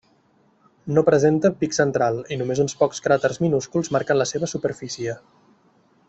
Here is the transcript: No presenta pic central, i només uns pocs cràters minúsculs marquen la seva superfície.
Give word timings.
No 0.97 1.01
presenta 1.09 1.51
pic 1.59 1.75
central, 1.79 2.17
i 2.35 2.39
només 2.41 2.61
uns 2.65 2.75
pocs 2.81 3.03
cràters 3.09 3.39
minúsculs 3.45 3.91
marquen 3.97 4.19
la 4.23 4.27
seva 4.35 4.49
superfície. 4.59 5.19